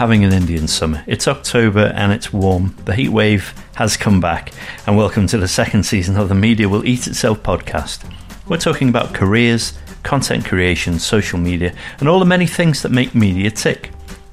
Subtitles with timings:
[0.00, 1.04] having an Indian summer.
[1.06, 2.74] It's October and it's warm.
[2.86, 4.50] The heat wave has come back,
[4.86, 8.10] and welcome to the second season of the Media Will Eat Itself podcast.
[8.48, 13.14] We're talking about careers, content creation, social media, and all the many things that make
[13.14, 13.90] media tick.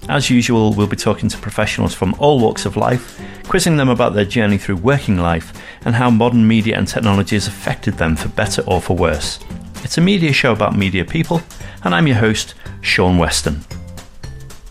[0.07, 4.13] As usual, we'll be talking to professionals from all walks of life, quizzing them about
[4.13, 5.51] their journey through working life
[5.83, 9.37] and how modern media and technology has affected them for better or for worse.
[9.83, 11.41] It's a media show about media people,
[11.83, 13.65] and I'm your host, Sean Weston.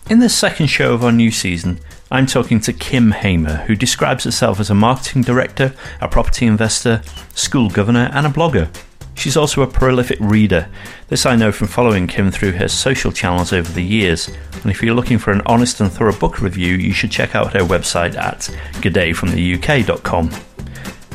[0.09, 4.23] In this second show of our new season, I'm talking to Kim Hamer, who describes
[4.23, 7.01] herself as a marketing director, a property investor,
[7.35, 8.73] school governor, and a blogger.
[9.15, 10.69] She's also a prolific reader.
[11.09, 14.29] This I know from following Kim through her social channels over the years.
[14.61, 17.51] And if you're looking for an honest and thorough book review, you should check out
[17.51, 18.49] her website at
[18.81, 20.31] goodayfromtheuk.com.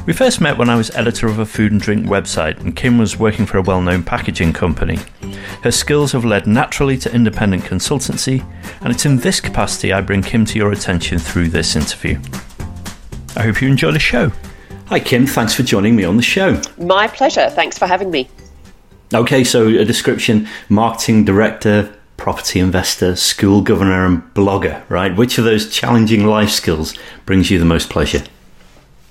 [0.05, 2.99] We first met when I was editor of a food and drink website, and Kim
[2.99, 4.99] was working for a well known packaging company.
[5.63, 8.45] Her skills have led naturally to independent consultancy,
[8.81, 12.19] and it's in this capacity I bring Kim to your attention through this interview.
[13.37, 14.33] I hope you enjoy the show.
[14.87, 15.25] Hi, Kim.
[15.25, 16.61] Thanks for joining me on the show.
[16.79, 17.49] My pleasure.
[17.49, 18.29] Thanks for having me.
[19.15, 25.17] Okay, so a description marketing director, property investor, school governor, and blogger, right?
[25.17, 28.25] Which of those challenging life skills brings you the most pleasure?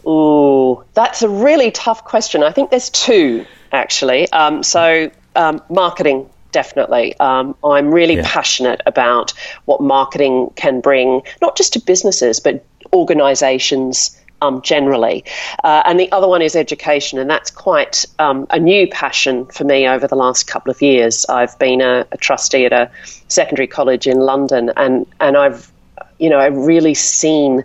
[0.06, 2.44] Oh, that's a really tough question.
[2.44, 4.30] I think there's two, actually.
[4.34, 7.18] Um, so, um, marketing definitely.
[7.20, 8.24] Um, I'm really yeah.
[8.26, 9.34] passionate about
[9.66, 15.24] what marketing can bring, not just to businesses, but organizations um, generally.
[15.64, 19.64] Uh, and the other one is education, and that's quite um, a new passion for
[19.64, 21.26] me over the last couple of years.
[21.30, 22.92] I've been a, a trustee at a
[23.28, 25.72] secondary college in London, and, and I've
[26.18, 27.64] you know, I've really seen,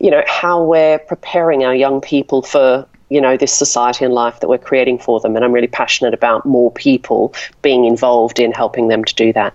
[0.00, 4.40] you know, how we're preparing our young people for you know this society and life
[4.40, 8.52] that we're creating for them and i'm really passionate about more people being involved in
[8.52, 9.54] helping them to do that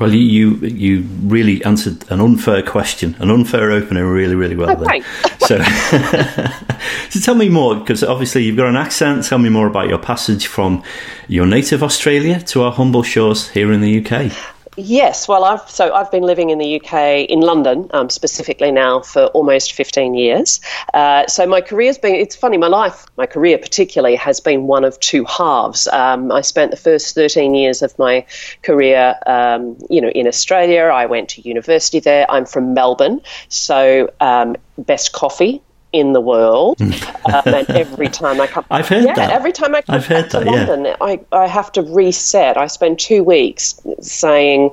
[0.00, 4.70] well, you you you really answered an unfair question, an unfair opener, really, really well.
[4.70, 5.00] Oh, okay.
[5.40, 5.62] so,
[7.10, 9.26] so tell me more, because obviously you've got an accent.
[9.26, 10.82] Tell me more about your passage from
[11.28, 14.32] your native Australia to our humble shores here in the UK.
[14.76, 19.00] Yes, well, I've so I've been living in the UK in London um, specifically now
[19.00, 20.60] for almost fifteen years.
[20.94, 24.84] Uh, so my career's been it's funny my life my career particularly has been one
[24.84, 25.88] of two halves.
[25.88, 28.24] Um, I spent the first thirteen years of my
[28.62, 30.82] career, um, you know, in Australia.
[30.84, 32.30] I went to university there.
[32.30, 36.78] I'm from Melbourne, so um, best coffee in the world.
[36.78, 37.34] Hmm.
[37.34, 39.30] um, and every time I come, I've heard yeah, that.
[39.30, 40.96] Every time I come I've heard back to London, yeah.
[41.00, 42.56] I, I have to reset.
[42.56, 44.70] I spend two weeks saying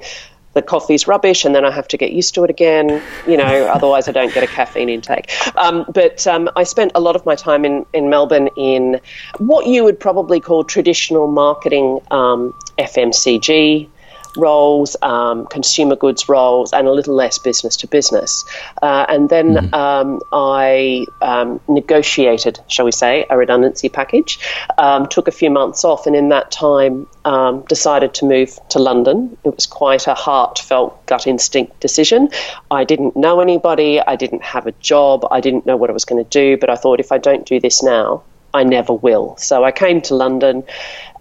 [0.53, 3.01] the coffee's rubbish, and then I have to get used to it again.
[3.27, 5.31] You know, otherwise I don't get a caffeine intake.
[5.55, 8.99] Um, but um, I spent a lot of my time in in Melbourne in
[9.37, 13.89] what you would probably call traditional marketing, um, FMCG
[14.37, 18.45] roles, um, consumer goods roles, and a little less business to business.
[18.81, 19.73] Uh, and then mm-hmm.
[19.73, 24.39] um, I um, negotiated, shall we say, a redundancy package.
[24.77, 28.79] Um, took a few months off, and in that time um, decided to move to
[28.79, 29.37] London.
[29.43, 32.29] It was quite a heartfelt, gut instinct decision.
[32.71, 33.99] I didn't know anybody.
[33.99, 35.25] I didn't have a job.
[35.31, 36.57] I didn't know what I was going to do.
[36.57, 39.35] But I thought if I don't do this now, I never will.
[39.37, 40.63] So I came to London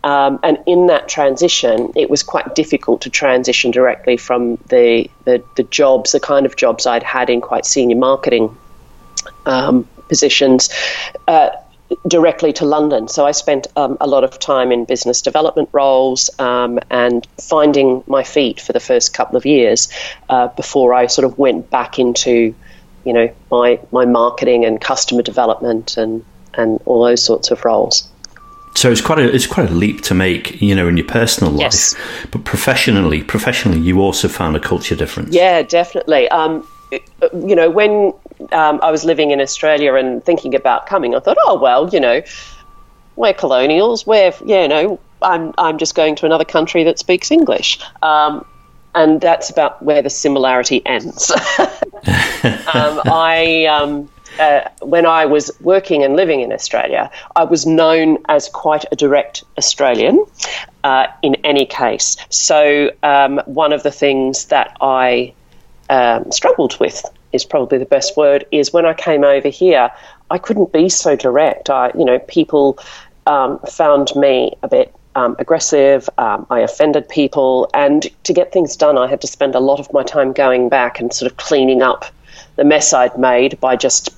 [0.07, 5.43] um, and in that transition, it was quite difficult to transition directly from the, the,
[5.57, 8.57] the jobs, the kind of jobs I'd had in quite senior marketing
[9.47, 10.71] um, positions.
[11.27, 11.51] Uh,
[12.07, 13.09] directly to London.
[13.09, 18.05] So I spent um, a lot of time in business development roles um, and finding
[18.07, 19.89] my feet for the first couple of years
[20.29, 22.55] uh, before I sort of went back into,
[23.05, 26.25] you know, my my marketing and customer development and
[26.55, 28.09] and all those sorts of roles.
[28.77, 31.53] So it's quite a it's quite a leap to make, you know, in your personal
[31.53, 31.97] life, yes.
[32.31, 35.35] but professionally, professionally, you also found a culture difference.
[35.35, 36.29] Yeah, definitely.
[36.29, 38.13] Um, you know, when
[38.53, 41.99] um, I was living in Australia and thinking about coming, I thought, oh well, you
[41.99, 42.23] know,
[43.17, 44.07] we're colonials.
[44.07, 47.81] We're yeah, you know, I'm I'm just going to another country that speaks English.
[48.03, 48.45] Um,
[48.95, 51.31] and that's about where the similarity ends.
[51.61, 54.09] um, I um,
[54.39, 58.97] uh, when I was working and living in Australia, I was known as quite a
[58.97, 60.25] direct Australian
[60.85, 62.17] uh, in any case.
[62.31, 65.33] So, um, one of the things that I
[65.91, 69.91] um, struggled with is probably the best word is when I came over here,
[70.31, 71.71] I couldn't be so direct.
[71.71, 72.79] I, you know, people
[73.27, 76.09] um, found me a bit um, aggressive.
[76.19, 79.81] Um, I offended people, and to get things done, I had to spend a lot
[79.81, 82.05] of my time going back and sort of cleaning up
[82.57, 84.11] the mess I'd made by just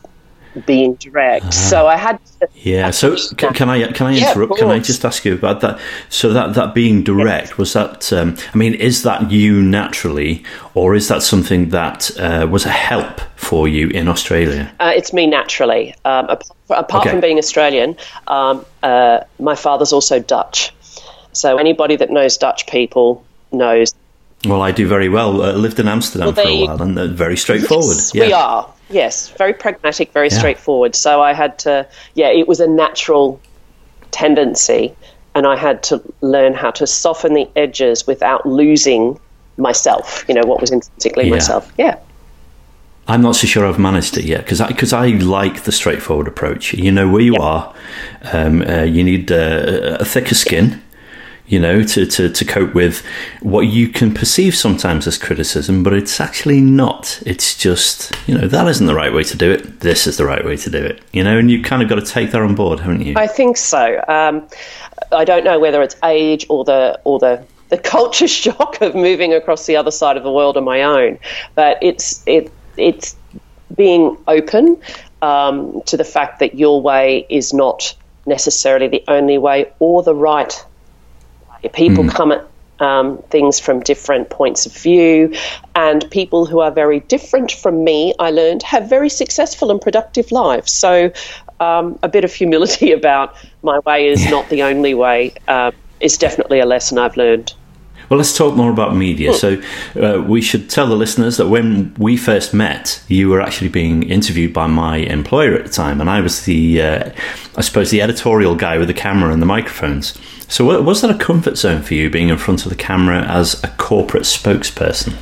[0.66, 1.46] being direct.
[1.46, 2.48] Uh, so I had to.
[2.54, 2.90] Yeah.
[2.90, 4.54] So can, can, I can I interrupt?
[4.54, 5.80] Yeah, can I just ask you about that?
[6.08, 7.58] So that that being direct yes.
[7.58, 8.12] was that?
[8.12, 12.70] Um, I mean, is that you naturally, or is that something that uh, was a
[12.70, 14.72] help for you in Australia?
[14.80, 15.94] Uh, it's me naturally.
[16.04, 17.10] Um, apart, apart okay.
[17.10, 17.96] from being Australian,
[18.26, 20.72] um, uh, my father's also Dutch.
[21.32, 23.94] So anybody that knows Dutch people knows
[24.44, 25.42] well, I do very well.
[25.42, 27.96] Uh, lived in Amsterdam well, for a while, and uh, very straightforward.
[27.96, 28.26] Yes, yeah.
[28.26, 30.38] We are, yes, very pragmatic, very yeah.
[30.38, 30.94] straightforward.
[30.94, 33.40] So I had to, yeah, it was a natural
[34.12, 34.94] tendency,
[35.34, 39.18] and I had to learn how to soften the edges without losing
[39.56, 40.24] myself.
[40.28, 41.30] You know, what was intrinsically yeah.
[41.30, 41.72] myself.
[41.76, 41.98] Yeah.
[43.08, 46.28] I'm not so sure I've managed it yet because I, cause I like the straightforward
[46.28, 46.74] approach.
[46.74, 47.40] You know where you yep.
[47.40, 47.74] are.
[48.34, 50.82] Um, uh, you need uh, a thicker skin
[51.48, 53.04] you know, to, to, to cope with
[53.40, 57.22] what you can perceive sometimes as criticism, but it's actually not.
[57.24, 59.80] It's just, you know, that isn't the right way to do it.
[59.80, 61.96] This is the right way to do it, you know, and you've kind of got
[61.96, 63.14] to take that on board, haven't you?
[63.16, 64.02] I think so.
[64.08, 64.46] Um,
[65.10, 69.32] I don't know whether it's age or the, or the, the culture shock of moving
[69.32, 71.18] across the other side of the world on my own,
[71.54, 73.16] but it's, it, it's
[73.74, 74.80] being open
[75.22, 77.94] um, to the fact that your way is not
[78.26, 80.64] necessarily the only way or the right
[81.72, 82.10] People mm.
[82.10, 82.46] come at
[82.80, 85.34] um, things from different points of view,
[85.74, 90.30] and people who are very different from me, I learned, have very successful and productive
[90.30, 90.72] lives.
[90.72, 91.12] So,
[91.60, 94.30] um, a bit of humility about my way is yeah.
[94.30, 97.52] not the only way uh, is definitely a lesson I've learned.
[98.08, 99.34] Well, let's talk more about media.
[99.34, 99.60] So,
[100.00, 104.02] uh, we should tell the listeners that when we first met, you were actually being
[104.08, 107.10] interviewed by my employer at the time, and I was the, uh,
[107.56, 110.18] I suppose, the editorial guy with the camera and the microphones.
[110.48, 113.62] So, was that a comfort zone for you being in front of the camera as
[113.62, 115.14] a corporate spokesperson?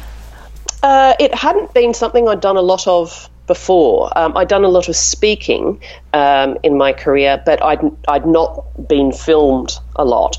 [0.85, 4.17] Uh, it hadn't been something I'd done a lot of before.
[4.17, 5.81] Um, I'd done a lot of speaking
[6.13, 10.37] um, in my career, but I'd, I'd not been filmed a lot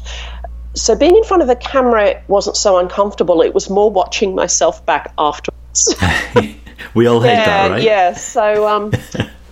[0.77, 3.41] so being in front of the camera wasn't so uncomfortable.
[3.41, 5.95] It was more watching myself back afterwards.
[6.93, 7.83] we all hate yeah, that, right?
[7.83, 8.13] Yeah.
[8.13, 8.91] So, um,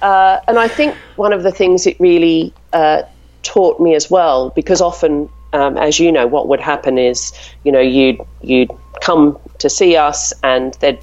[0.01, 3.03] uh, and I think one of the things it really uh,
[3.43, 7.33] taught me as well, because often, um, as you know, what would happen is,
[7.63, 8.71] you know, you'd you'd
[9.01, 11.01] come to see us, and that,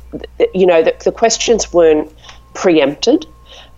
[0.54, 2.10] you know, the, the, questions weren't
[2.54, 3.26] preempted.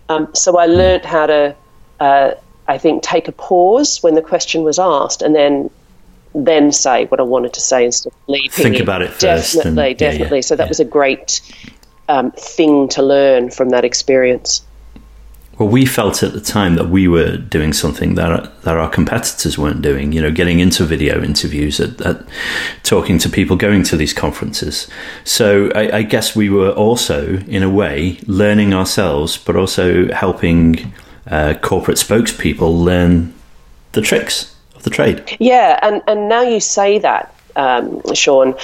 [0.08, 1.56] Um, so I learned how to.
[2.00, 2.32] Uh,
[2.66, 5.70] I think take a pause when the question was asked, and then
[6.34, 8.50] then say what I wanted to say instead of leaping.
[8.50, 9.54] Think about it first.
[9.54, 10.28] Definitely, and, definitely.
[10.28, 10.68] Yeah, yeah, so that yeah.
[10.68, 11.40] was a great
[12.08, 14.64] um, thing to learn from that experience.
[15.58, 19.56] Well, we felt at the time that we were doing something that that our competitors
[19.56, 20.10] weren't doing.
[20.10, 22.26] You know, getting into video interviews, at, at
[22.82, 24.88] talking to people, going to these conferences.
[25.22, 30.92] So I, I, guess we were also, in a way, learning ourselves, but also helping
[31.28, 33.32] uh, corporate spokespeople learn
[33.92, 34.53] the tricks
[34.84, 35.36] the trade.
[35.40, 38.54] Yeah, and, and now you say that, um, Sean,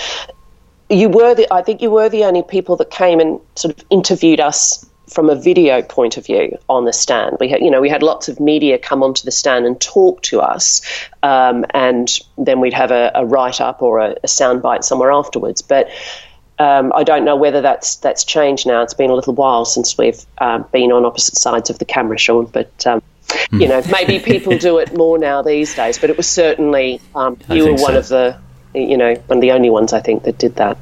[0.89, 3.85] you were the, I think you were the only people that came and sort of
[3.91, 7.37] interviewed us from a video point of view on the stand.
[7.41, 10.23] We had, you know, we had lots of media come onto the stand and talk
[10.23, 10.81] to us,
[11.23, 12.09] um, and
[12.39, 15.63] then we'd have a, a write up or a, a soundbite somewhere afterwards.
[15.63, 15.89] But
[16.61, 18.83] um, I don't know whether that's that's changed now.
[18.83, 22.19] It's been a little while since we've um, been on opposite sides of the camera,
[22.19, 22.47] Sean.
[22.47, 23.03] But um,
[23.53, 27.39] you know, maybe people do it more now these days, but it was certainly um,
[27.49, 27.99] you were one so.
[27.99, 28.39] of the,
[28.75, 30.77] you know, one of the only ones I think that did that.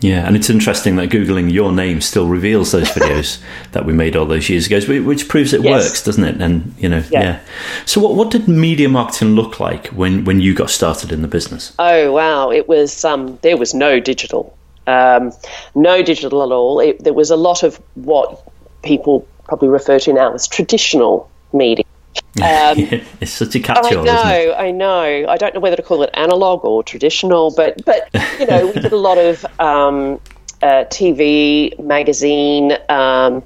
[0.00, 4.14] Yeah, and it's interesting that googling your name still reveals those videos that we made
[4.14, 5.84] all those years ago, which proves it yes.
[5.84, 6.40] works, doesn't it?
[6.40, 7.22] And you know, yeah.
[7.22, 7.40] yeah.
[7.84, 11.28] So, what what did media marketing look like when when you got started in the
[11.28, 11.72] business?
[11.78, 14.56] Oh wow, it was um, there was no digital,
[14.86, 15.32] um,
[15.74, 16.78] no digital at all.
[16.78, 18.40] It, there was a lot of what
[18.82, 21.84] people probably refer to now as traditional media.
[22.38, 22.76] Um,
[23.20, 24.00] it's such a catch-all.
[24.00, 25.26] I know, I know.
[25.28, 28.72] I don't know whether to call it analog or traditional, but but you know, we
[28.80, 30.20] did a lot of um,
[30.62, 32.76] uh, TV, magazine.
[32.88, 33.42] Um,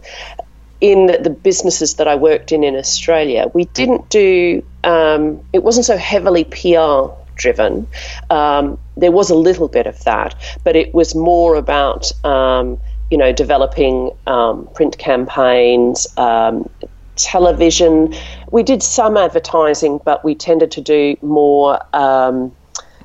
[0.82, 4.62] in the businesses that I worked in in Australia, we didn't do.
[4.85, 7.87] Um, it wasn't so heavily PR driven.
[8.28, 12.78] Um, there was a little bit of that, but it was more about um,
[13.12, 16.66] you know, developing um, print campaigns, um,
[17.16, 18.14] television.
[18.50, 21.81] We did some advertising, but we tended to do more.
[21.95, 22.54] Um,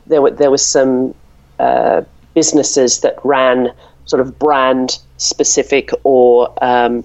[0.05, 1.13] there, were, there was some
[1.59, 2.01] uh,
[2.33, 3.73] businesses that ran
[4.05, 7.03] sort of brand specific or um,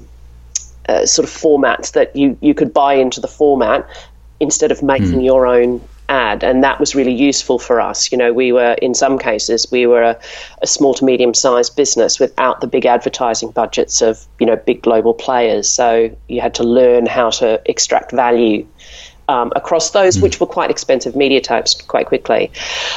[0.89, 3.89] uh, sort of formats that you, you could buy into the format
[4.41, 5.25] instead of making mm.
[5.25, 8.13] your own ad, and that was really useful for us.
[8.13, 10.21] You know, we were in some cases we were a,
[10.61, 14.83] a small to medium sized business without the big advertising budgets of you know big
[14.83, 15.69] global players.
[15.69, 18.67] So you had to learn how to extract value.
[19.29, 20.23] Um, across those, mm.
[20.23, 22.51] which were quite expensive media types, quite quickly.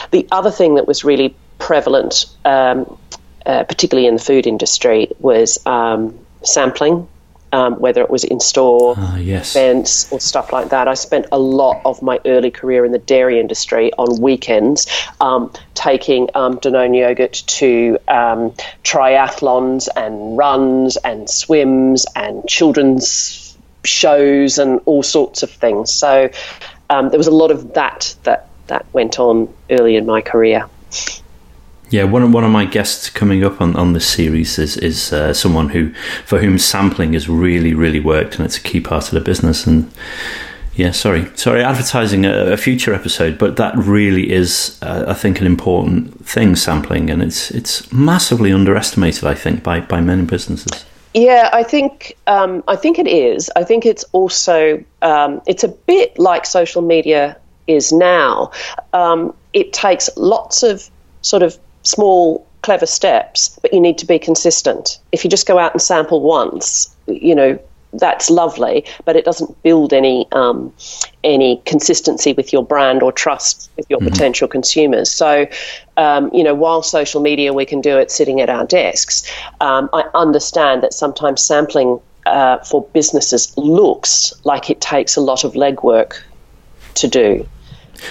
[0.10, 2.98] The other thing that was really prevalent, um,
[3.46, 7.08] uh, particularly in the food industry, was um, sampling
[7.56, 9.56] um, whether it was in store uh, yes.
[9.56, 10.90] events or stuff like that.
[10.90, 14.88] I spent a lot of my early career in the dairy industry on weekends
[15.22, 18.52] um, taking um, Danone yogurt to um,
[18.84, 25.94] triathlons and runs and swims and children's shows and all sorts of things.
[25.94, 26.30] So
[26.90, 30.68] um, there was a lot of that that that went on early in my career.
[31.90, 35.14] Yeah, one of, one of my guests coming up on, on this series is is
[35.14, 35.94] uh, someone who
[36.26, 39.68] for whom sampling has really really worked, and it's a key part of the business.
[39.68, 39.92] And
[40.76, 45.40] yeah, sorry, sorry, advertising a, a future episode, but that really is, uh, I think,
[45.40, 46.56] an important thing.
[46.56, 50.86] Sampling, and it's it's massively underestimated, I think, by by many businesses.
[51.14, 53.50] Yeah, I think um, I think it is.
[53.56, 57.38] I think it's also um, it's a bit like social media
[57.68, 58.52] is now.
[58.92, 60.90] Um, it takes lots of
[61.22, 65.00] sort of small, clever steps, but you need to be consistent.
[65.12, 67.60] If you just go out and sample once, you know,
[67.94, 70.74] that's lovely, but it doesn't build any um,
[71.24, 74.10] any consistency with your brand or trust with your mm-hmm.
[74.10, 75.10] potential consumers.
[75.10, 75.48] So,
[75.98, 79.24] um, you know, while social media we can do it sitting at our desks,
[79.62, 85.44] um, I understand that sometimes sampling uh, for businesses looks like it takes a lot
[85.44, 86.22] of legwork
[86.96, 87.48] to do.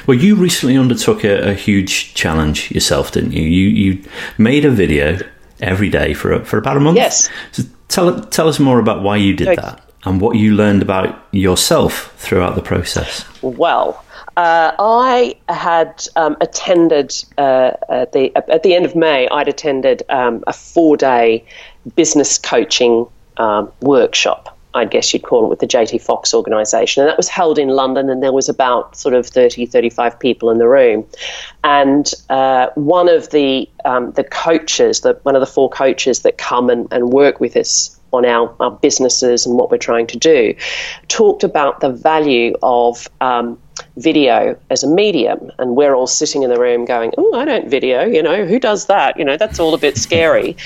[0.06, 3.42] Well, you recently undertook a, a, huge challenge yourself, didn't you?
[3.42, 4.04] You you
[4.38, 5.18] made a video
[5.60, 6.96] every day for for about a month.
[6.96, 7.30] Yes.
[7.52, 11.22] So tell tell us more about why you did that and what you learned about
[11.32, 13.24] yourself throughout the process.
[13.42, 14.04] Well,
[14.36, 19.28] uh, I had um, attended uh, at the at the end of May.
[19.28, 21.44] I'd attended um, a four day
[21.96, 27.02] business coaching um, workshop I guess you'd call it, with the JT Foxx organisation.
[27.02, 30.50] And that was held in London, and there was about sort of 30, 35 people
[30.50, 31.06] in the room.
[31.62, 36.38] And uh, one of the um, the coaches, the, one of the four coaches that
[36.38, 40.18] come and, and work with us on our, our businesses and what we're trying to
[40.18, 40.54] do,
[41.08, 43.58] talked about the value of um,
[43.96, 45.50] video as a medium.
[45.58, 48.58] And we're all sitting in the room going, oh, I don't video, you know, who
[48.58, 49.18] does that?
[49.18, 50.56] You know, that's all a bit scary.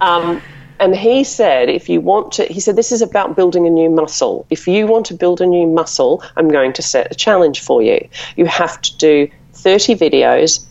[0.00, 0.42] Um,
[0.80, 3.90] and he said, if you want to, he said, this is about building a new
[3.90, 4.46] muscle.
[4.50, 7.82] If you want to build a new muscle, I'm going to set a challenge for
[7.82, 8.08] you.
[8.36, 10.64] You have to do 30 videos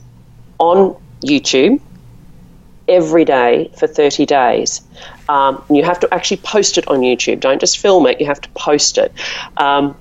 [0.60, 1.82] on YouTube
[2.88, 4.82] every day for 30 days.
[5.28, 7.42] Um, you have to actually post it on YouTube.
[7.42, 9.12] Don't just film it, you have to post it.
[9.58, 9.98] Um,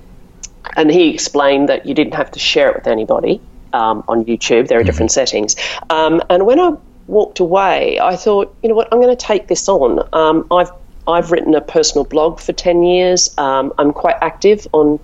[0.75, 3.41] and he explained that you didn't have to share it with anybody.
[3.73, 4.69] Um, on YouTube.
[4.69, 5.25] There are different mm-hmm.
[5.25, 5.55] settings.
[5.89, 6.71] Um, and when I
[7.07, 10.07] walked away, I thought, you know what, I'm going to take this on.
[10.13, 10.71] Um, I've
[11.07, 13.35] I've written a personal blog for ten years.
[13.37, 14.99] Um, I'm quite active on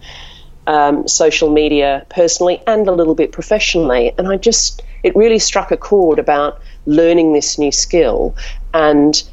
[0.68, 5.72] um, social media personally and a little bit professionally, and I just it really struck
[5.72, 8.36] a chord about learning this new skill,
[8.74, 9.24] and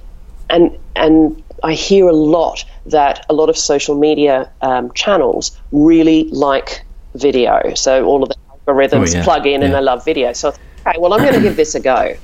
[0.48, 6.24] and and I hear a lot that a lot of social media um, channels really
[6.30, 6.84] like
[7.14, 7.74] video.
[7.74, 8.36] So all of the
[8.66, 9.24] algorithms oh, yeah.
[9.24, 9.66] plug in yeah.
[9.66, 10.32] and they love video.
[10.32, 10.54] So
[10.86, 12.16] okay, well, I'm going to give this a go.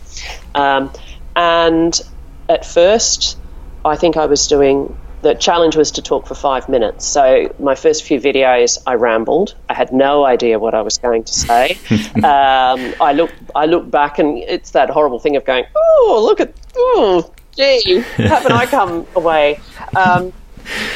[0.55, 0.93] Um,
[1.35, 2.01] and
[2.49, 3.39] at first,
[3.85, 7.05] I think I was doing the challenge was to talk for five minutes.
[7.05, 9.55] So my first few videos, I rambled.
[9.69, 11.79] I had no idea what I was going to say.
[12.17, 16.41] um, I look, I look back, and it's that horrible thing of going, "Oh, look
[16.41, 19.59] at, oh, gee, haven't I come away?"
[19.97, 20.33] Um,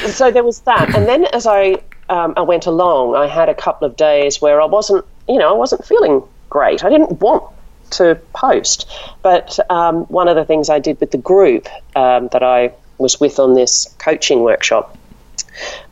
[0.06, 3.54] so there was that, and then as I um, I went along, I had a
[3.54, 6.84] couple of days where I wasn't, you know, I wasn't feeling great.
[6.84, 7.44] I didn't want
[7.90, 8.88] to post.
[9.22, 13.18] But um, one of the things I did with the group um, that I was
[13.18, 14.96] with on this coaching workshop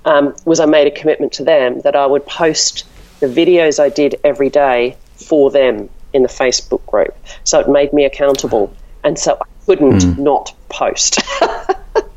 [0.05, 2.87] um, was I made a commitment to them that I would post
[3.21, 7.17] the videos I did every day for them in the Facebook group.
[7.45, 8.73] So it made me accountable.
[9.05, 10.19] And so I couldn't mm.
[10.19, 11.21] not post.
[11.41, 12.09] so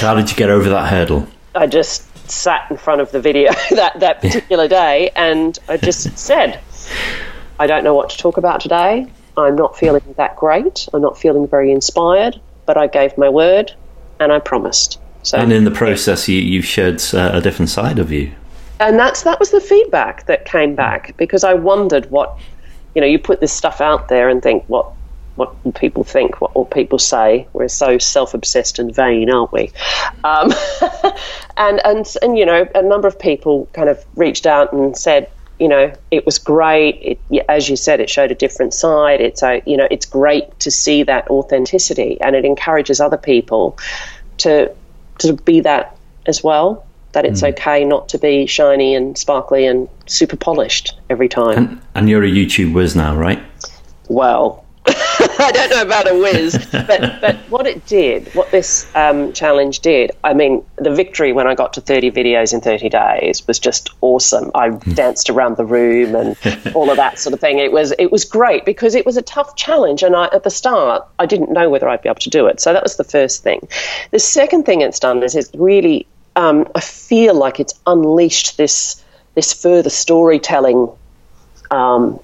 [0.00, 1.26] how did you get over that hurdle?
[1.54, 6.16] I just sat in front of the video that, that particular day and I just
[6.18, 6.60] said,
[7.58, 9.06] I don't know what to talk about today.
[9.36, 10.88] I'm not feeling that great.
[10.92, 13.72] I'm not feeling very inspired, but I gave my word
[14.18, 14.98] and I promised.
[15.22, 18.32] So, and in the process, you, you've shared uh, a different side of you.
[18.78, 22.38] And that's that was the feedback that came back because I wondered what,
[22.94, 24.92] you know, you put this stuff out there and think what
[25.36, 27.46] what people think, what will people say.
[27.52, 29.70] We're so self-obsessed and vain, aren't we?
[30.24, 30.52] Um,
[31.56, 35.30] and and and you know, a number of people kind of reached out and said,
[35.58, 37.18] you know, it was great.
[37.30, 39.20] It, as you said, it showed a different side.
[39.20, 43.78] It's a, you know, it's great to see that authenticity, and it encourages other people
[44.38, 44.74] to
[45.18, 45.96] to be that
[46.26, 46.84] as well.
[47.12, 47.52] That it's mm.
[47.52, 51.56] okay not to be shiny and sparkly and super polished every time.
[51.56, 53.42] And, and you're a YouTube whiz now, right?
[54.08, 54.66] Well,
[55.38, 59.80] I don't know about a whiz, but but what it did, what this um, challenge
[59.80, 63.58] did, I mean, the victory when I got to 30 videos in 30 days was
[63.58, 64.50] just awesome.
[64.54, 64.92] I hmm.
[64.92, 66.36] danced around the room and
[66.74, 67.58] all of that sort of thing.
[67.58, 70.50] It was it was great because it was a tough challenge, and I, at the
[70.50, 72.60] start I didn't know whether I'd be able to do it.
[72.60, 73.68] So that was the first thing.
[74.12, 79.02] The second thing it's done is it's really um, I feel like it's unleashed this
[79.34, 80.88] this further storytelling.
[81.70, 82.20] Um,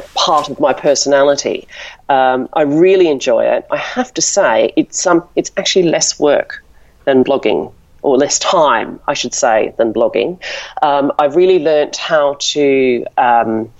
[0.00, 1.68] part of my personality.
[2.08, 3.66] Um, I really enjoy it.
[3.70, 6.64] I have to say, it's um, it's actually less work
[7.04, 7.72] than blogging,
[8.02, 10.40] or less time, I should say, than blogging.
[10.82, 13.04] Um, I've really learnt how to.
[13.16, 13.72] Um,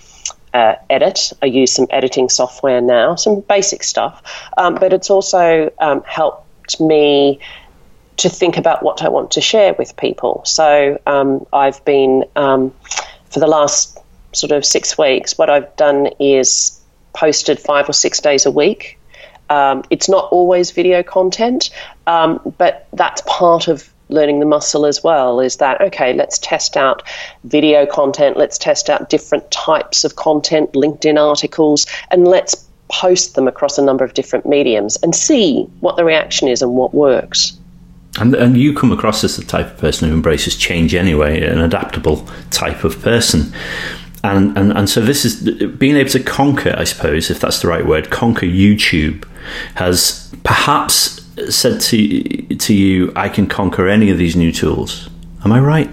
[0.54, 1.33] uh, edit.
[1.40, 4.23] I use some editing software now, some basic stuff,
[4.59, 7.40] um, but it's also um, helped me
[8.19, 10.42] to think about what I want to share with people.
[10.45, 14.01] So I've been for the last
[14.33, 16.81] sort of six weeks, what I've done is
[17.12, 18.99] posted five or six days a week.
[19.51, 21.71] Um, it's not always video content,
[22.07, 26.77] um, but that's part of learning the muscle as well is that okay let's test
[26.77, 27.03] out
[27.45, 33.49] video content let's test out different types of content linkedin articles and let's post them
[33.49, 37.59] across a number of different mediums and see what the reaction is and what works.
[38.21, 41.59] And, and you come across as the type of person who embraces change anyway an
[41.59, 43.53] adaptable type of person
[44.25, 47.69] and, and and so this is being able to conquer, I suppose, if that's the
[47.69, 49.26] right word, conquer YouTube
[49.75, 55.09] has perhaps said to to you, I can conquer any of these new tools.
[55.45, 55.91] Am I right?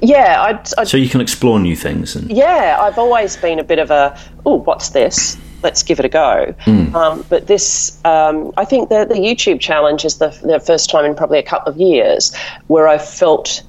[0.00, 2.14] Yeah, I'd, I'd, so you can explore new things.
[2.14, 5.36] And yeah, I've always been a bit of a oh, what's this?
[5.62, 6.54] Let's give it a go.
[6.66, 6.94] Mm.
[6.94, 11.04] Um, but this, um, I think the the YouTube challenge is the, the first time
[11.04, 12.34] in probably a couple of years
[12.68, 13.62] where I felt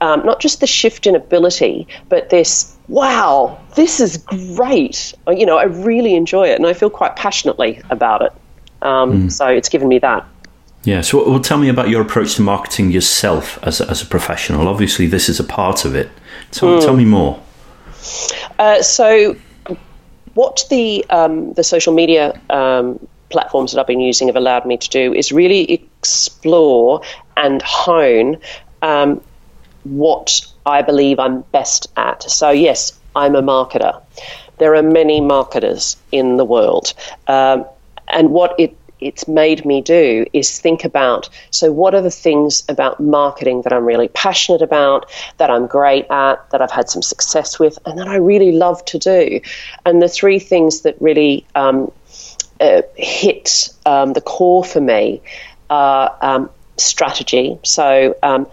[0.00, 5.14] um, not just the shift in ability, but this wow, this is great.
[5.26, 8.32] Uh, you know, I really enjoy it and I feel quite passionately about it.
[8.82, 9.32] Um, mm.
[9.32, 10.26] So it's given me that.
[10.84, 11.00] Yeah.
[11.02, 14.68] So, well, tell me about your approach to marketing yourself as a, as a professional.
[14.68, 16.08] Obviously, this is a part of it.
[16.50, 16.80] Tell, mm.
[16.80, 17.42] tell me more.
[18.58, 19.36] Uh, so,
[20.34, 24.76] what the um, the social media um, platforms that I've been using have allowed me
[24.76, 27.02] to do is really explore
[27.36, 28.38] and hone
[28.82, 29.20] um,
[29.96, 32.22] what I believe I'm best at.
[32.22, 34.00] So, yes, I'm a marketer.
[34.58, 36.94] There are many marketers in the world.
[37.26, 37.64] Um,
[38.08, 42.64] and what it it's made me do is think about so what are the things
[42.68, 47.02] about marketing that I'm really passionate about, that I'm great at, that I've had some
[47.02, 49.40] success with, and that I really love to do.
[49.86, 51.92] And the three things that really um,
[52.60, 55.22] uh, hit um, the core for me
[55.70, 57.58] are um, strategy.
[57.62, 58.48] So um,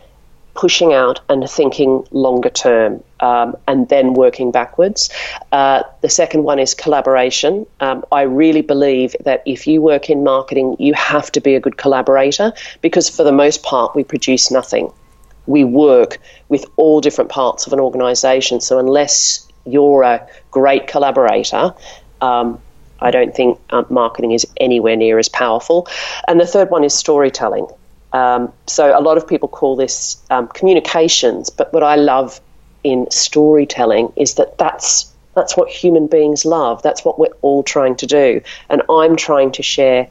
[0.56, 5.10] pushing out and thinking longer term um, and then working backwards.
[5.52, 7.66] Uh, the second one is collaboration.
[7.82, 11.60] Um, I really believe that if you work in marketing, you have to be a
[11.60, 14.92] good collaborator because, for the most part, we produce nothing.
[15.46, 16.18] We work
[16.50, 18.62] with all different parts of an organization.
[18.62, 21.74] So, unless you're a great collaborator,
[22.22, 22.60] um,
[23.02, 25.88] I don't think um, marketing is anywhere near as powerful.
[26.28, 27.68] And the third one is storytelling.
[28.16, 32.40] Um, so a lot of people call this um, communications, but what I love
[32.82, 36.82] in storytelling is that that's that's what human beings love.
[36.82, 40.08] That's what we're all trying to do, and I'm trying to share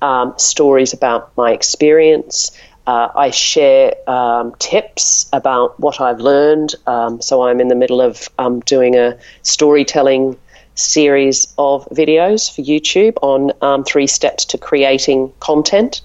[0.00, 2.58] um, stories about my experience.
[2.86, 6.74] Uh, I share um, tips about what I've learned.
[6.86, 10.38] Um, so I'm in the middle of um, doing a storytelling
[10.76, 16.00] series of videos for YouTube on three steps to creating content.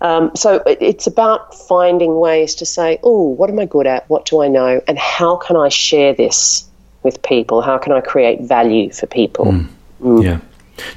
[0.00, 4.08] Um, so it's about finding ways to say, oh, what am I good at?
[4.10, 4.80] What do I know?
[4.86, 6.68] And how can I share this
[7.02, 7.62] with people?
[7.62, 9.46] How can I create value for people?
[9.46, 9.68] Mm.
[10.02, 10.22] Mm.
[10.22, 10.40] Yeah.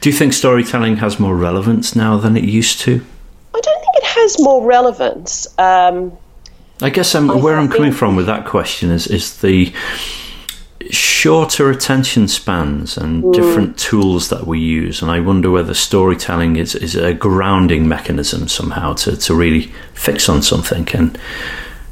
[0.01, 3.01] Do you think storytelling has more relevance now than it used to?
[3.55, 5.47] I don't think it has more relevance.
[5.57, 6.17] Um,
[6.81, 9.73] I guess I'm, where I'm coming from with that question is, is the
[10.89, 13.33] shorter attention spans and mm.
[13.33, 15.01] different tools that we use.
[15.01, 20.29] And I wonder whether storytelling is, is a grounding mechanism somehow to, to really fix
[20.29, 20.87] on something.
[20.93, 21.17] And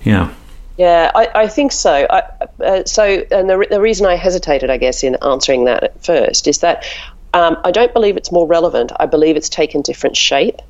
[0.03, 0.33] yeah.
[0.77, 2.05] Yeah, I, I think so.
[2.09, 2.23] I,
[2.63, 6.47] uh, so, and the, the reason I hesitated, I guess, in answering that at first
[6.47, 6.85] is that
[7.33, 8.91] um, I don't believe it's more relevant.
[8.99, 10.61] I believe it's taken different shape.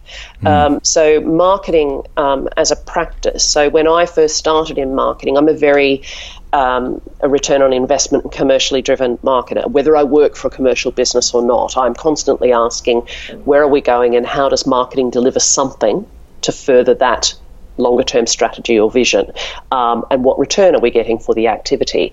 [0.41, 0.47] Mm.
[0.47, 3.43] Um, so, marketing um, as a practice.
[3.43, 6.03] So, when I first started in marketing, I'm a very
[6.53, 10.91] um, a return on investment and commercially driven marketer, whether I work for a commercial
[10.91, 11.77] business or not.
[11.77, 13.01] I'm constantly asking,
[13.43, 16.07] where are we going and how does marketing deliver something
[16.41, 17.33] to further that
[17.77, 19.31] longer term strategy or vision,
[19.71, 22.12] um, and what return are we getting for the activity?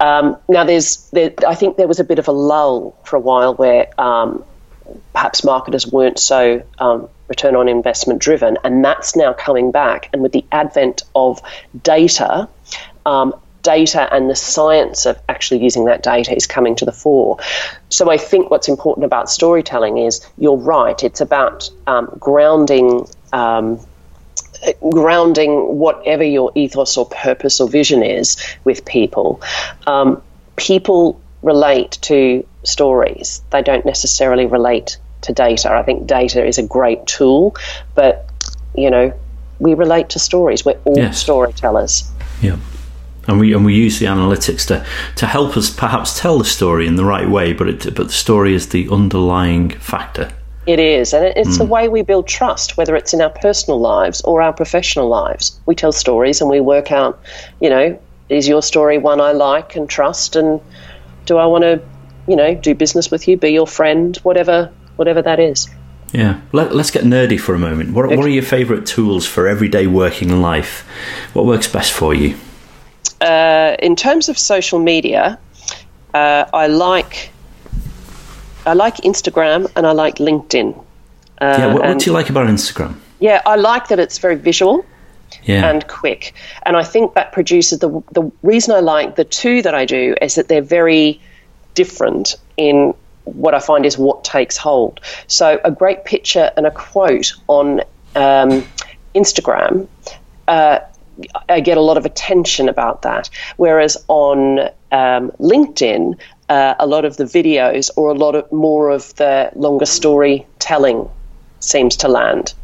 [0.00, 3.20] Um, now, there's, there, I think there was a bit of a lull for a
[3.20, 4.44] while where um,
[5.12, 10.10] perhaps marketers weren't so um, return on investment driven, and that's now coming back.
[10.12, 11.40] And with the advent of
[11.80, 12.48] data,
[13.06, 17.38] um, data and the science of actually using that data is coming to the fore.
[17.88, 21.02] So I think what's important about storytelling is you're right.
[21.02, 23.08] It's about um, grounding.
[23.32, 23.80] Um,
[24.90, 29.42] grounding whatever your ethos or purpose or vision is with people.
[29.86, 30.22] Um,
[30.56, 33.42] people relate to stories.
[33.50, 35.70] They don't necessarily relate to data.
[35.70, 37.56] I think data is a great tool,
[37.94, 38.30] but
[38.74, 39.12] you know,
[39.58, 40.64] we relate to stories.
[40.64, 41.20] We're all yes.
[41.20, 42.10] storytellers.
[42.40, 42.56] Yeah.
[43.26, 44.84] And we and we use the analytics to,
[45.16, 48.12] to help us perhaps tell the story in the right way, but it, but the
[48.12, 50.30] story is the underlying factor.
[50.66, 51.58] It is, and it's mm.
[51.58, 55.58] the way we build trust, whether it's in our personal lives or our professional lives.
[55.66, 57.20] We tell stories and we work out,
[57.60, 60.60] you know, is your story one I like and trust, and
[61.26, 61.82] do I want to,
[62.26, 65.68] you know, do business with you, be your friend, whatever, whatever that is.
[66.12, 67.92] Yeah, Let, us get nerdy for a moment.
[67.92, 68.16] What, okay.
[68.16, 70.86] what are your favourite tools for everyday working life?
[71.32, 72.36] What works best for you?
[73.24, 75.38] Uh, in terms of social media,
[76.12, 77.30] uh, I like
[78.66, 80.76] I like Instagram and I like LinkedIn.
[81.40, 82.94] Uh, yeah, what, what do you like about Instagram?
[83.20, 84.84] Yeah, I like that it's very visual.
[85.42, 85.68] Yeah.
[85.68, 86.32] and quick.
[86.64, 90.14] And I think that produces the the reason I like the two that I do
[90.22, 91.20] is that they're very
[91.74, 95.00] different in what I find is what takes hold.
[95.26, 97.80] So a great picture and a quote on
[98.14, 98.64] um,
[99.14, 99.88] Instagram.
[100.46, 100.78] Uh,
[101.48, 103.30] I get a lot of attention about that.
[103.56, 104.60] Whereas on
[104.92, 109.50] um, LinkedIn, uh, a lot of the videos or a lot of more of the
[109.54, 111.08] longer storytelling
[111.60, 112.54] seems to land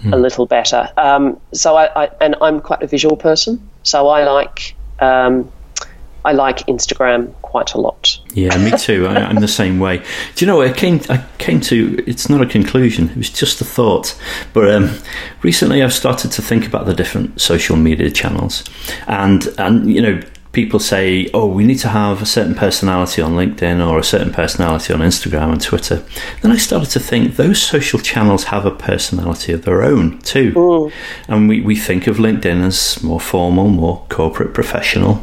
[0.00, 0.12] hmm.
[0.12, 0.90] a little better.
[0.96, 5.50] Um, so I, I, and I'm quite a visual person, so I like um,
[6.24, 8.18] I like Instagram quite a lot.
[8.32, 9.06] Yeah, me too.
[9.06, 9.98] I, am the same way.
[10.34, 10.62] Do you know?
[10.62, 13.10] I came I came to it's not a conclusion.
[13.10, 14.18] It was just a thought.
[14.52, 14.90] But um,
[15.42, 18.64] recently, I've started to think about the different social media channels,
[19.06, 20.22] and and you know
[20.54, 24.32] people say, oh, we need to have a certain personality on LinkedIn or a certain
[24.32, 26.02] personality on Instagram and Twitter.
[26.40, 30.52] Then I started to think those social channels have a personality of their own too.
[30.52, 30.92] Mm.
[31.28, 35.22] And we, we think of LinkedIn as more formal, more corporate, professional.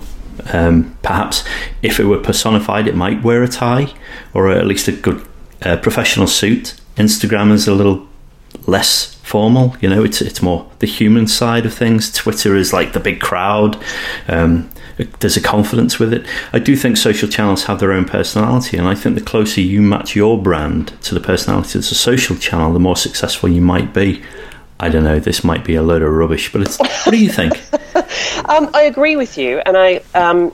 [0.54, 1.44] Um, perhaps
[1.82, 3.94] if it were personified, it might wear a tie
[4.34, 5.26] or at least a good
[5.62, 6.76] uh, professional suit.
[6.98, 8.08] Instagram is a little
[8.68, 9.76] less formal.
[9.82, 12.12] You know, it's it's more the human side of things.
[12.12, 13.82] Twitter is like the big crowd.
[14.28, 14.70] Um,
[15.20, 16.26] there's a confidence with it.
[16.54, 19.82] I do think social channels have their own personality, and I think the closer you
[19.82, 23.94] match your brand to the personality of a social channel, the more successful you might
[23.94, 24.22] be.
[24.80, 25.20] I don't know.
[25.20, 27.54] This might be a load of rubbish, but what do you think?
[28.46, 30.02] um, I agree with you, and I.
[30.14, 30.54] Um,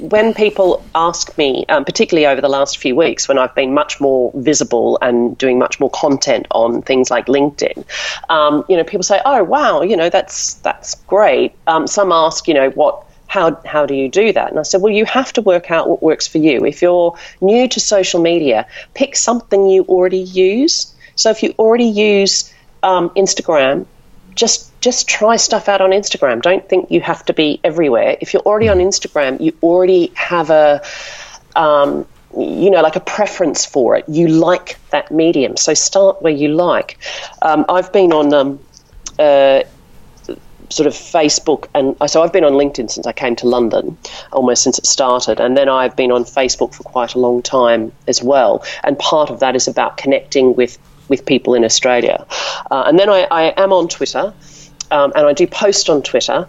[0.00, 4.00] when people ask me, um, particularly over the last few weeks, when I've been much
[4.00, 7.84] more visible and doing much more content on things like LinkedIn,
[8.28, 12.46] um, you know, people say, "Oh, wow, you know, that's that's great." Um, some ask,
[12.46, 14.50] you know, what how, how do you do that?
[14.50, 16.64] And I said, well, you have to work out what works for you.
[16.64, 20.92] If you're new to social media, pick something you already use.
[21.14, 23.86] So if you already use um, Instagram,
[24.38, 26.40] just just try stuff out on Instagram.
[26.40, 28.16] Don't think you have to be everywhere.
[28.20, 30.80] If you're already on Instagram, you already have a
[31.56, 34.04] um, you know, like a preference for it.
[34.08, 36.98] You like that medium, so start where you like.
[37.42, 38.60] Um, I've been on um,
[39.18, 39.62] uh,
[40.70, 43.96] sort of Facebook and so I've been on LinkedIn since I came to London,
[44.32, 47.90] almost since it started, and then I've been on Facebook for quite a long time
[48.06, 48.64] as well.
[48.84, 52.26] And part of that is about connecting with with people in Australia.
[52.70, 54.32] Uh, and then I, I, am on Twitter,
[54.90, 56.46] um, and I do post on Twitter.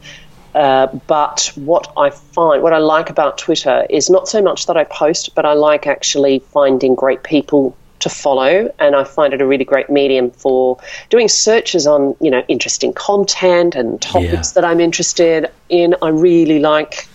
[0.56, 4.78] Uh, but what I find, what I like about Twitter is not so much that
[4.78, 9.41] I post, but I like actually finding great people to follow, and I find it
[9.41, 14.54] a really great medium for doing searches on you know interesting content and topics yeah.
[14.56, 15.95] that I'm interested in.
[16.02, 17.08] I really like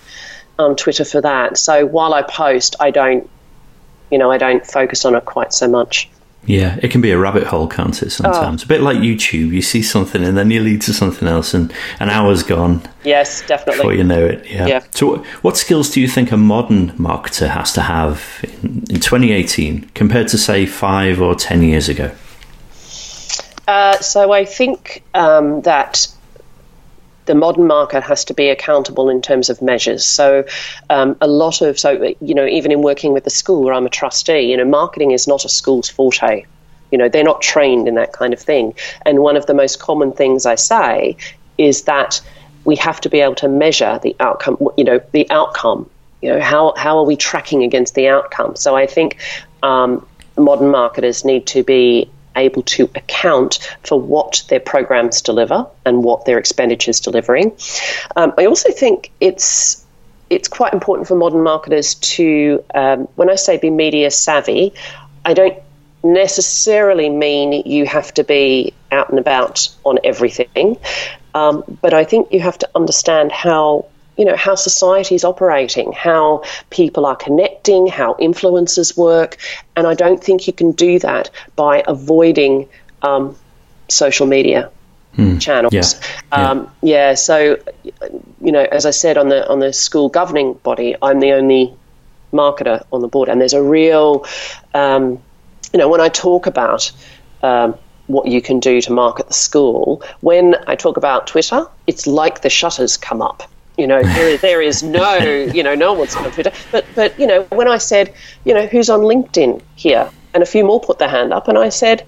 [0.59, 1.59] um, Twitter for that.
[1.59, 3.29] So while I post, I don't
[4.11, 6.09] you know I don't focus on it quite so much.
[6.47, 8.11] Yeah, it can be a rabbit hole, can't it?
[8.11, 8.65] Sometimes oh.
[8.65, 9.51] a bit like YouTube.
[9.51, 12.83] You see something and then you lead to something else, and an hour's gone.
[13.05, 13.79] Yes, definitely.
[13.79, 14.67] Before you know it, yeah.
[14.67, 14.85] yeah.
[14.91, 19.91] So, what skills do you think a modern marketer has to have in, in 2018
[19.95, 22.13] compared to say five or ten years ago?
[23.67, 26.07] Uh, so I think um, that
[27.27, 30.05] the modern market has to be accountable in terms of measures.
[30.05, 30.45] So,
[30.91, 33.87] um, a lot of so you know even in working with the school where I'm
[33.87, 36.45] a trustee, you know, marketing is not a school's forte.
[36.91, 38.75] You know, they're not trained in that kind of thing.
[39.05, 41.17] And one of the most common things I say
[41.59, 42.21] is that
[42.65, 44.59] we have to be able to measure the outcome.
[44.77, 45.91] You know, the outcome.
[46.23, 48.57] You know, how how are we tracking against the outcome?
[48.57, 49.19] So I think
[49.63, 50.07] um,
[50.37, 56.25] modern marketers need to be able to account for what their programs deliver and what
[56.25, 57.57] their expenditures delivering.
[58.17, 59.85] Um, I also think it's
[60.31, 64.73] it's quite important for modern marketers to, um, when I say be media savvy,
[65.25, 65.59] I don't
[66.03, 70.79] necessarily mean you have to be out and about on everything,
[71.35, 75.93] um, but I think you have to understand how you know how society is operating,
[75.93, 79.37] how people are connecting, how influences work,
[79.77, 82.69] and I don't think you can do that by avoiding
[83.03, 83.37] um,
[83.89, 84.71] social media
[85.15, 85.39] hmm.
[85.39, 85.75] channels.
[85.75, 85.83] Yeah.
[86.33, 87.11] Um, yeah.
[87.11, 87.15] yeah.
[87.15, 87.59] So,
[88.41, 91.75] you know, as I said on the on the school governing body, I'm the only
[92.33, 94.27] marketer on the board, and there's a real,
[94.75, 95.23] um,
[95.73, 96.93] you know, when I talk about
[97.43, 100.03] um, what you can do to market the school.
[100.21, 103.43] When I talk about Twitter, it's like the shutters come up.
[103.77, 106.53] You know, there, there is no, you know, no one's on Twitter.
[106.71, 110.11] But, but, you know, when I said, you know, who's on LinkedIn here?
[110.33, 112.05] And a few more put their hand up, and I said,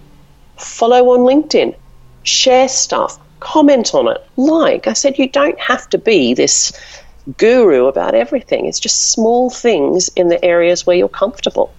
[0.57, 1.77] follow on LinkedIn,
[2.25, 4.89] share stuff, comment on it, like.
[4.89, 6.73] I said, you don't have to be this
[7.39, 8.67] guru about everything.
[8.67, 11.73] It's just small things in the areas where you're comfortable.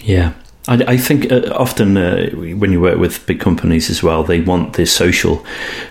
[0.00, 0.34] Yeah.
[0.68, 4.40] I, I think uh, often uh, when you work with big companies as well, they
[4.40, 5.44] want the social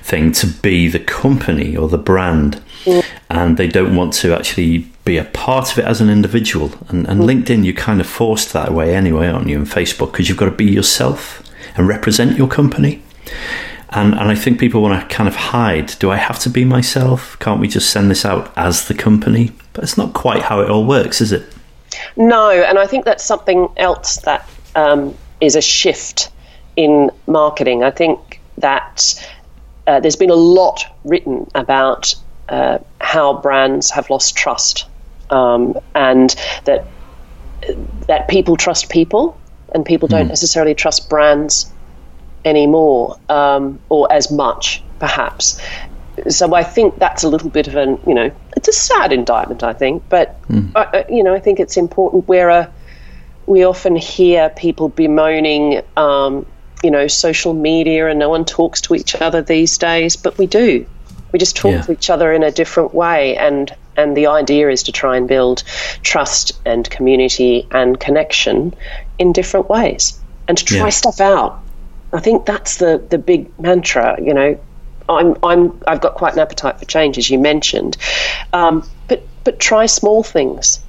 [0.04, 3.04] thing to be the company or the brand, mm.
[3.36, 6.72] And they don't want to actually be a part of it as an individual.
[6.88, 7.22] And, and.
[7.22, 9.58] LinkedIn, you're kind of forced that way anyway, aren't you?
[9.58, 11.44] And Facebook, because you've got to be yourself
[11.76, 13.04] and represent your company.
[13.90, 15.88] And, and I think people want to kind of hide.
[16.00, 17.38] Do I have to be myself?
[17.40, 19.52] Can't we just send this out as the company?
[19.74, 21.44] But it's not quite how it all works, is it?
[22.16, 26.30] No, and I think that's something else that um, is a shift
[26.76, 27.84] in marketing.
[27.84, 29.28] I think that
[29.88, 32.16] uh, there's been a lot written about
[32.50, 34.86] uh, how brands have lost trust
[35.30, 36.86] um, and that
[38.08, 39.40] that people trust people
[39.74, 40.30] and people don't mm.
[40.30, 41.72] necessarily trust brands
[42.44, 45.60] anymore um, or as much perhaps
[46.30, 49.64] so I think that's a little bit of an you know it's a sad indictment
[49.64, 50.72] I think but mm.
[50.76, 52.72] uh, you know I think it's important we're a
[53.46, 56.46] we often hear people bemoaning, um,
[56.84, 60.48] you know, social media and no one talks to each other these days, but we
[60.48, 60.86] do.
[61.36, 61.82] We just talk yeah.
[61.82, 65.28] to each other in a different way, and and the idea is to try and
[65.28, 65.64] build
[66.02, 68.74] trust and community and connection
[69.20, 70.18] in different ways,
[70.48, 70.90] and to try yeah.
[70.92, 71.62] stuff out.
[72.14, 74.18] I think that's the the big mantra.
[74.22, 74.60] You know,
[75.10, 77.98] I'm I'm I've got quite an appetite for change, as you mentioned,
[78.54, 80.85] um, but but try small things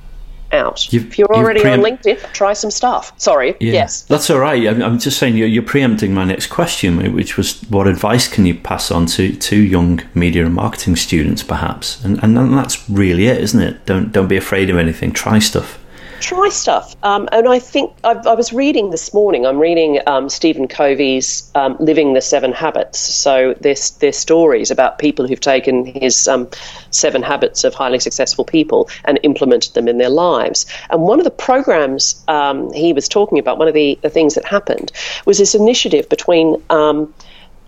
[0.53, 0.93] out.
[0.93, 3.13] You've, if you're already preempt- on LinkedIn, try some stuff.
[3.19, 3.57] Sorry.
[3.61, 4.03] Yeah, yes.
[4.03, 4.67] That's all right.
[4.67, 8.47] I'm, I'm just saying you're, you're, preempting my next question, which was what advice can
[8.47, 12.05] you pass on to, to young media and marketing students, perhaps?
[12.05, 13.85] And, and that's really it, isn't it?
[13.85, 15.13] Don't, don't be afraid of anything.
[15.13, 15.79] Try stuff
[16.21, 16.97] try stuff.
[17.03, 19.47] Um, and I think I, I, was reading this morning.
[19.47, 24.99] I'm reading um, Stephen Covey's um, "Living the Seven Habits." So there's there's stories about
[24.99, 26.49] people who've taken his um,
[26.91, 30.67] seven habits of highly successful people and implemented them in their lives.
[30.91, 34.35] And one of the programs um, he was talking about, one of the, the, things
[34.35, 34.93] that happened,
[35.27, 37.13] was this initiative between um,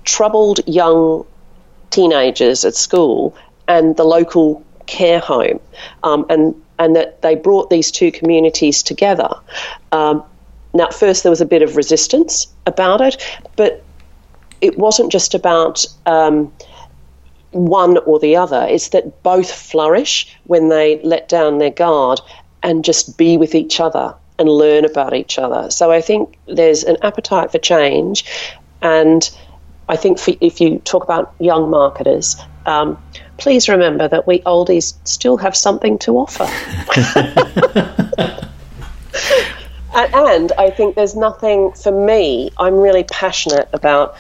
[0.04, 1.24] troubled young
[1.90, 5.60] teenagers at school and the local care home.
[6.02, 9.28] and and that they brought these two communities together.
[9.92, 10.22] Um,
[10.74, 13.22] now, at first, there was a bit of resistance about it,
[13.56, 13.84] but
[14.60, 16.52] it wasn't just about um,
[17.52, 18.66] one or the other.
[18.68, 22.20] It's that both flourish when they let down their guard
[22.62, 25.70] and just be with each other and learn about each other.
[25.70, 28.24] So I think there's an appetite for change,
[28.82, 29.28] and
[29.88, 32.36] I think for, if you talk about young marketers,
[32.66, 32.98] um,
[33.38, 36.44] please remember that we oldies still have something to offer.
[39.94, 42.50] and I think there's nothing for me.
[42.58, 44.16] I'm really passionate about,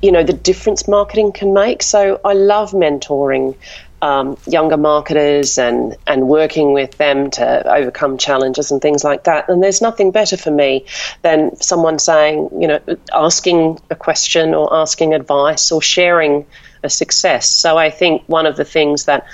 [0.00, 1.82] you know, the difference marketing can make.
[1.82, 3.56] So I love mentoring
[4.02, 9.48] um, younger marketers and and working with them to overcome challenges and things like that.
[9.48, 10.86] And there's nothing better for me
[11.22, 12.80] than someone saying, you know,
[13.12, 16.46] asking a question or asking advice or sharing
[16.82, 17.48] a success.
[17.48, 19.26] So I think one of the things that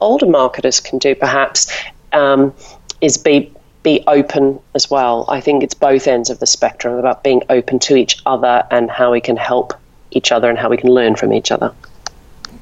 [0.00, 1.70] older marketers can do perhaps
[2.12, 2.54] um,
[3.00, 3.52] is be
[3.82, 5.26] be open as well.
[5.28, 8.90] I think it's both ends of the spectrum about being open to each other and
[8.90, 9.74] how we can help
[10.10, 11.70] each other and how we can learn from each other.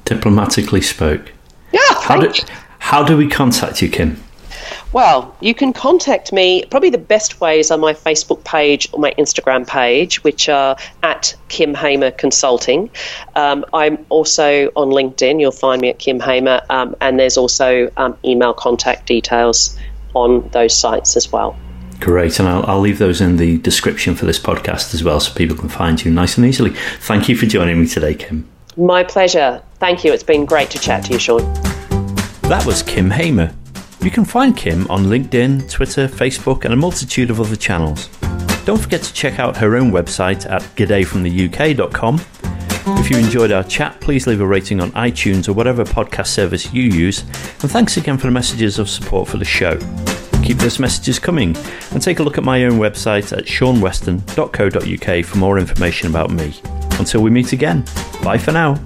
[0.03, 1.31] Diplomatically spoke.
[1.71, 2.33] Yeah, how do,
[2.79, 4.21] how do we contact you, Kim?
[4.91, 6.65] Well, you can contact me.
[6.69, 11.35] Probably the best ways on my Facebook page or my Instagram page, which are at
[11.47, 12.89] Kim Hamer Consulting.
[13.35, 15.39] Um, I'm also on LinkedIn.
[15.39, 19.77] You'll find me at Kim Hamer, um, and there's also um, email contact details
[20.13, 21.57] on those sites as well.
[21.99, 25.33] Great, and I'll, I'll, leave those in the description for this podcast as well so
[25.33, 26.71] people can find you nice and easily.
[26.99, 28.49] Thank you for joining me today, Kim.
[28.75, 29.61] My pleasure.
[29.79, 30.11] Thank you.
[30.11, 31.41] It's been great to chat to you, Sean.
[32.43, 33.53] That was Kim Hamer.
[34.03, 38.09] You can find Kim on LinkedIn, Twitter, Facebook, and a multitude of other channels.
[38.65, 42.21] Don't forget to check out her own website at goodayfromtheuk.com.
[42.99, 46.73] If you enjoyed our chat, please leave a rating on iTunes or whatever podcast service
[46.73, 47.21] you use.
[47.61, 49.77] And thanks again for the messages of support for the show.
[50.43, 51.55] Keep those messages coming
[51.91, 56.59] and take a look at my own website at seanweston.co.uk for more information about me.
[56.99, 57.85] Until we meet again,
[58.21, 58.77] bye for now.